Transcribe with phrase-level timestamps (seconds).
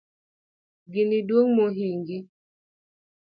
[0.91, 2.17] Gini duong mohingi